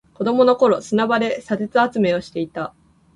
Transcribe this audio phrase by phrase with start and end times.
[0.15, 2.73] 子供の頃、砂場で砂鉄集めをしていた。